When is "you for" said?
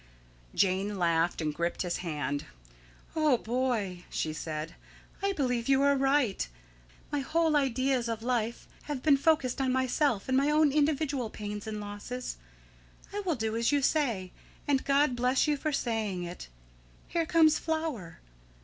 15.47-15.71